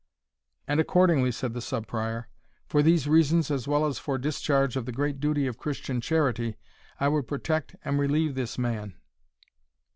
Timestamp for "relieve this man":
7.99-8.95